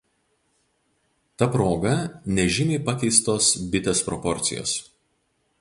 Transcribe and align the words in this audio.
Ta 1.41 1.49
proga 1.57 1.93
nežymiai 2.39 2.83
pakeistos 2.89 3.53
bitės 3.77 4.05
proporcijos. 4.11 4.79